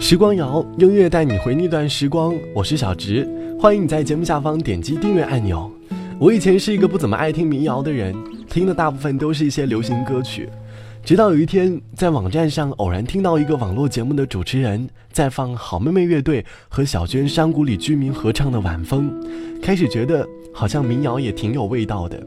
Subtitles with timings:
[0.00, 2.34] 时光谣，音乐带你回那段时光。
[2.54, 3.28] 我是小直，
[3.60, 5.70] 欢迎你在节目下方点击订阅按钮。
[6.18, 8.16] 我以前是一个不怎么爱听民谣的人，
[8.48, 10.48] 听的大部分都是一些流行歌曲。
[11.04, 19.12] 直到有一天，在网站上偶然听到一个网络节目的主持人在放好妹妹乐队和小娟山谷里居民合唱的《晚风》，
[19.62, 22.18] 开始觉得好像民谣也挺有味道的。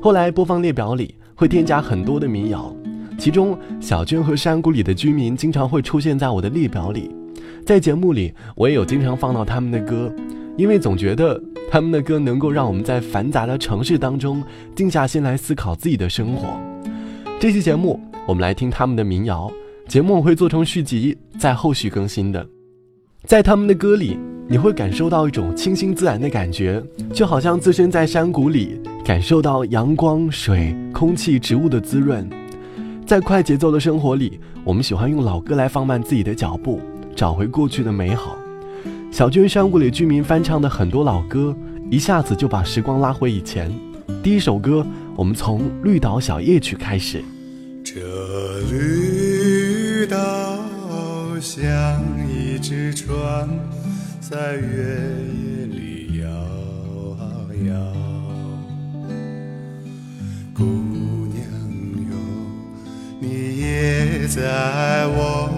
[0.00, 2.72] 后来播放列表里会添加很多的民谣。
[3.20, 7.14] 其中，小娟和山谷里的居民经常会出现在我的列表里，
[7.66, 10.10] 在节目里我也有经常放到他们的歌，
[10.56, 11.38] 因为总觉得
[11.70, 14.42] 他们的歌能够让我们在繁杂的城市当中
[14.74, 16.58] 静下心来思考自己的生活。
[17.38, 19.52] 这期节目我们来听他们的民谣，
[19.86, 22.46] 节目会做成续集，在后续更新的。
[23.26, 32.26] 在他们的歌里，你会感受到一种清新自然的感觉，就好像置身在山谷里，感受到阳光、水、空气、植物的滋润。
[33.10, 36.80] 在快节奏的生活里，我们喜欢用老歌来放慢自己的脚步，
[37.16, 38.38] 找回过去的美好。
[39.10, 41.52] 小娟山谷里居民翻唱的很多老歌，
[41.90, 43.68] 一下子就把时光拉回以前。
[44.22, 47.20] 第一首歌，我们从《绿岛小夜曲》开始。
[47.82, 47.98] 这
[48.70, 50.16] 绿岛
[51.40, 51.60] 像
[52.28, 53.48] 一只船，
[54.20, 54.60] 在月
[55.34, 56.28] 夜里摇
[57.66, 57.74] 摇。
[64.30, 65.50] 在我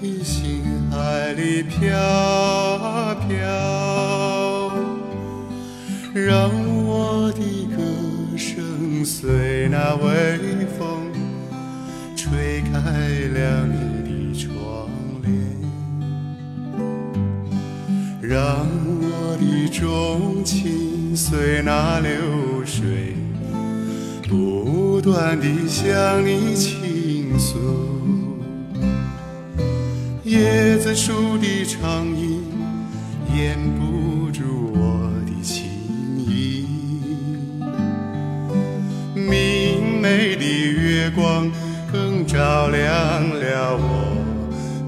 [0.00, 3.36] 的心海里飘啊飘，
[6.14, 6.48] 让
[6.86, 7.42] 我的
[7.76, 7.82] 歌
[8.36, 10.38] 声随那微
[10.78, 11.10] 风
[12.14, 12.78] 吹开
[13.34, 13.74] 了你
[14.06, 14.88] 的窗
[15.24, 15.28] 帘，
[18.22, 18.64] 让
[19.00, 23.16] 我的钟情随那流水。
[24.28, 26.76] 不断地向你倾
[27.28, 27.58] 倾诉，
[30.24, 32.42] 椰子树的长影
[33.36, 35.66] 掩不住我的情
[36.16, 36.64] 意，
[39.14, 41.50] 明媚的月光
[41.92, 44.16] 更照亮了我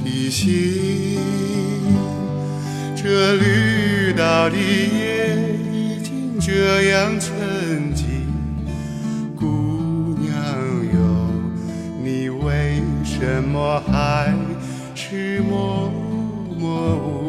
[0.03, 1.19] 的心。
[2.97, 5.37] 这绿岛的夜
[5.75, 7.21] 已经这样
[13.73, 14.35] 我还
[14.97, 15.89] 是默
[16.59, 17.20] 默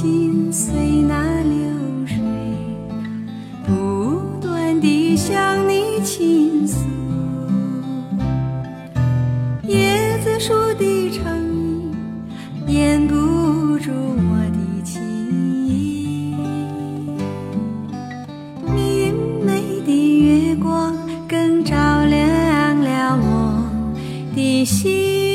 [0.00, 2.16] 心随那流水，
[3.66, 6.78] 不断地向你倾诉。
[9.66, 11.26] 椰子树的成
[12.68, 13.16] 荫掩不
[13.80, 15.02] 住我的情
[15.66, 16.32] 意，
[18.72, 19.12] 明
[19.44, 20.96] 媚的月光
[21.28, 23.68] 更照亮了我
[24.36, 25.27] 的心。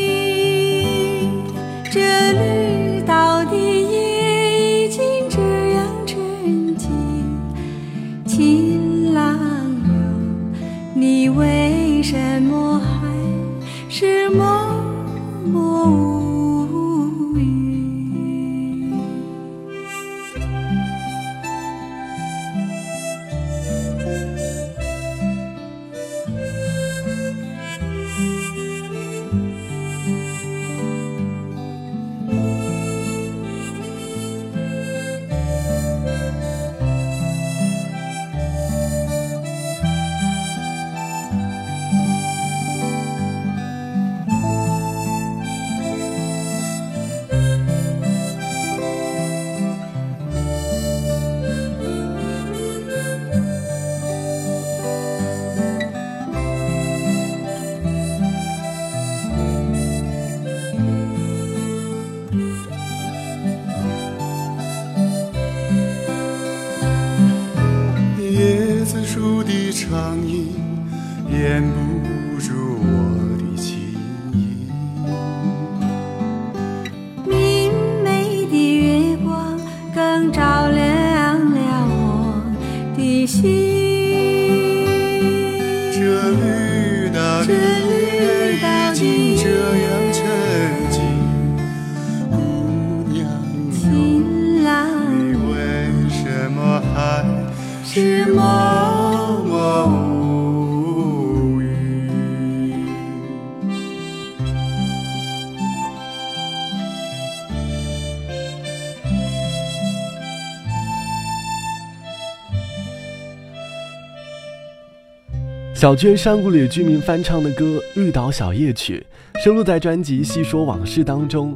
[115.84, 117.66] 小娟山谷里居民翻唱的歌
[117.96, 119.06] 《绿岛小夜曲》
[119.44, 121.54] 收录在专辑《细说往事》当中。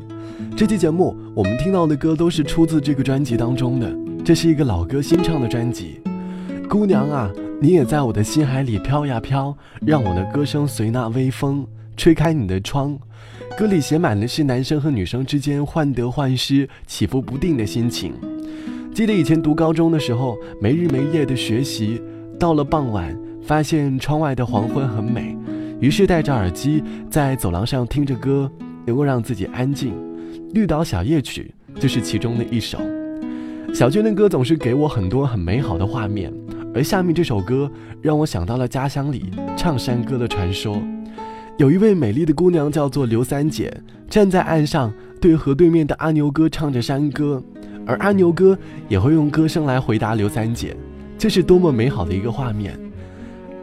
[0.54, 3.90] 这期节目我们听到的歌都是出自这个专辑当中的。
[4.26, 6.02] 这是一个老歌新唱的专辑。
[6.68, 7.32] 姑娘啊，
[7.62, 11.66] 你也在我的心海里飘呀飘，让我的歌声随那微风
[11.96, 13.00] 吹开你的窗。
[13.58, 18.12] 歌里写满的是男生和女生之间患得患失、起伏不定的心情。
[18.94, 22.02] 记得以前读高中的时候，没日没夜的学习，
[22.38, 23.18] 到了傍晚。
[23.48, 25.34] 发现窗外的黄昏很美，
[25.80, 28.52] 于是戴着耳机在走廊上听着歌，
[28.86, 29.94] 能够让自己安静。
[30.54, 32.78] 《绿岛小夜曲》就是其中的一首。
[33.74, 36.30] 小娟的歌总是给我很多很美好的画面，
[36.76, 37.72] 而下面这首歌
[38.02, 40.78] 让我想到了家乡里唱山歌的传说。
[41.58, 43.74] 有一位美丽的姑娘叫做刘三姐，
[44.10, 47.42] 站在岸上对河对面的阿牛哥唱着山歌，
[47.86, 48.60] 而阿牛哥
[48.90, 50.76] 也会用歌声来回答刘三姐，
[51.18, 52.78] 这是多么美好的一个画面。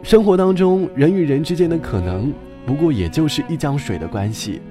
[0.05, 2.31] 生活当中，人与人之间的可能，
[2.63, 4.61] 不过也就是一江水的关系。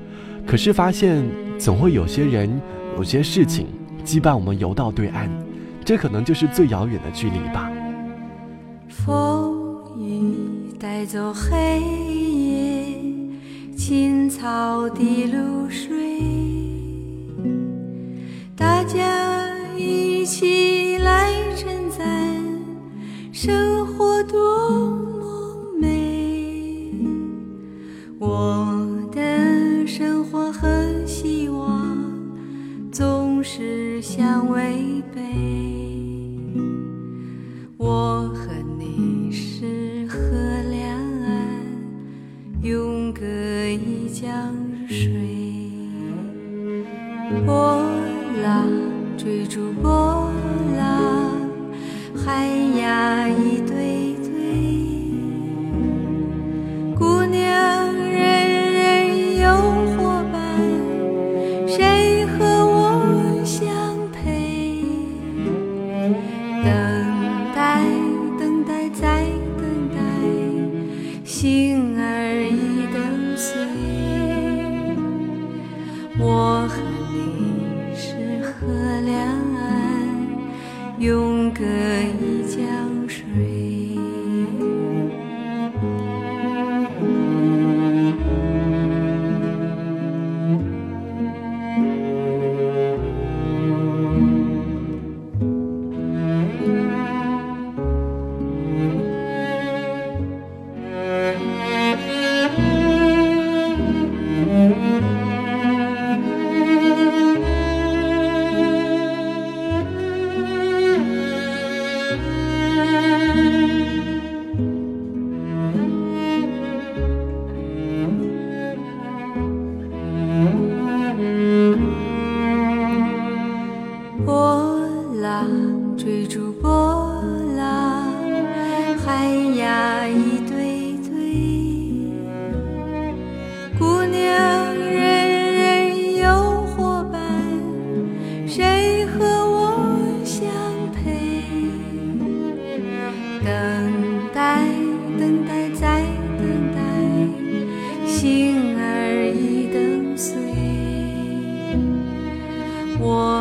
[0.47, 1.25] 可是发现，
[1.59, 2.49] 总会有些人、
[2.97, 3.67] 有些事情
[4.05, 5.29] 羁绊我们游到对岸，
[5.85, 7.69] 这可能就是最遥远的距离吧。
[8.89, 10.37] 风雨
[10.79, 12.95] 带走黑夜，
[13.77, 16.04] 青草的露水，
[44.25, 44.57] 江
[44.89, 45.07] 水。
[47.45, 47.85] 波
[48.43, 48.71] 浪
[49.19, 50.04] 追逐波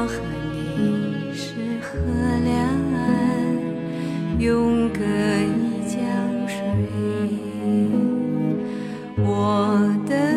[0.03, 0.15] 我和
[0.51, 1.97] 你是河
[2.43, 2.57] 两
[2.93, 5.97] 岸永隔一江
[6.45, 6.59] 水。
[9.15, 10.35] 我的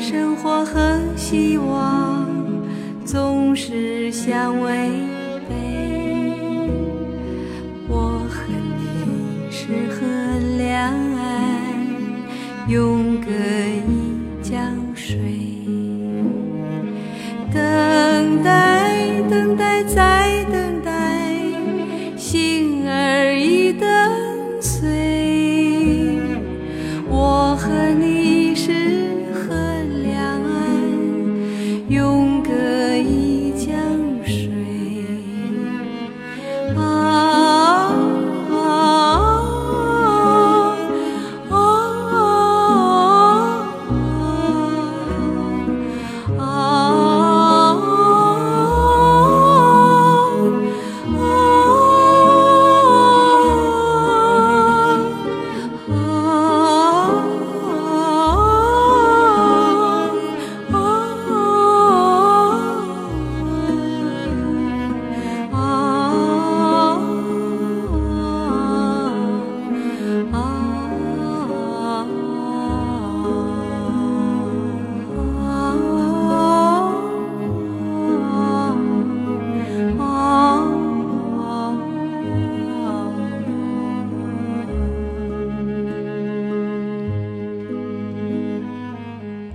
[0.00, 2.26] 生活和希望
[3.04, 5.03] 总是相违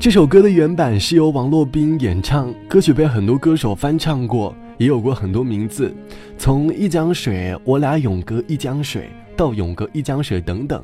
[0.10, 5.96] 这首歌的原版是由王洛宾演唱，歌曲被很多歌手翻唱过，也有过很多名字，
[6.36, 10.84] 从一江水，我俩永隔一江水，到永隔一江水等等。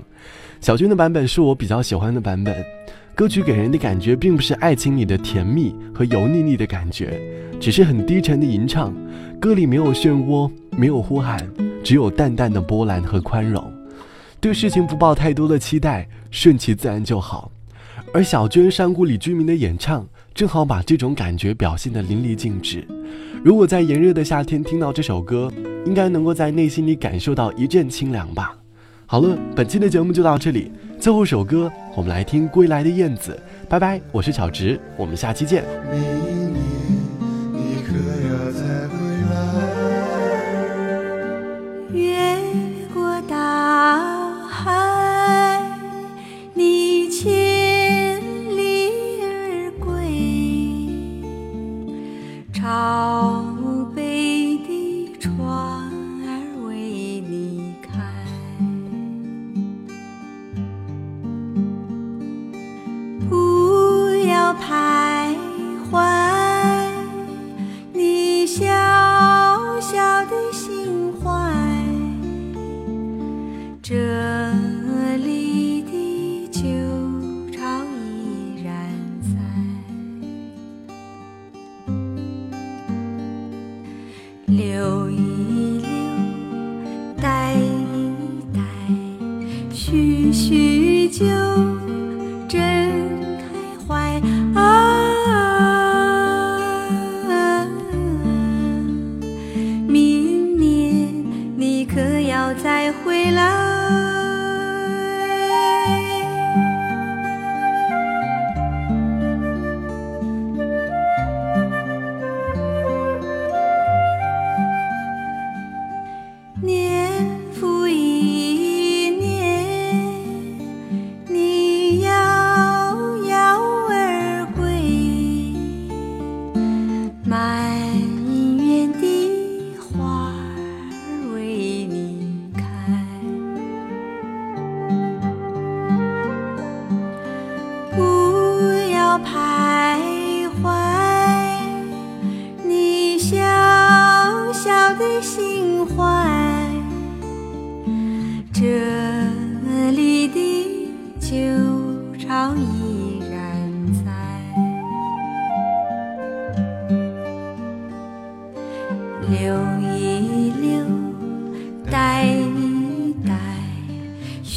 [0.61, 2.55] 小军的版本是我比较喜欢的版本。
[3.15, 7.19] 歌曲给人的感觉并不是爱情里的甜蜜和油腻腻的感觉，
[7.59, 8.93] 只是很低沉的吟唱。
[9.41, 11.39] 歌里没有漩涡，没有呼喊，
[11.83, 13.73] 只有淡淡的波澜和宽容。
[14.39, 17.51] 对事情不抱太多的期待，顺其自然就好。
[18.15, 22.87] 而小娟山谷里居民的演唱，正好把这种感觉表现得淋漓尽致。
[23.43, 25.51] 如果在炎热的夏天听到这首歌，
[25.85, 28.55] 应该能够在内心里感受到一阵清凉吧。
[29.05, 30.71] 好了，本期的节目就到这里。
[30.97, 33.37] 最后首歌，我们来听《归来的燕子》。
[33.69, 35.65] 拜拜，我是小植，我们下期见。
[52.65, 53.54] 好。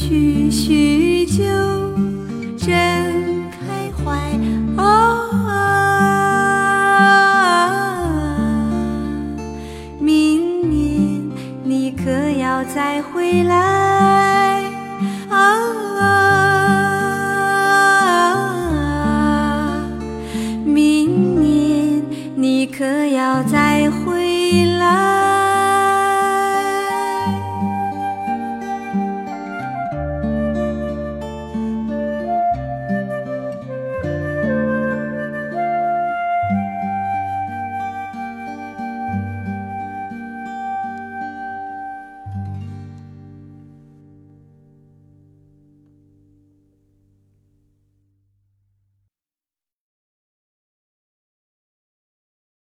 [0.09, 1.68] 叙叙旧，